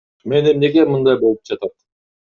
[0.31, 1.79] Мен эмнеге мындай болуп жатат?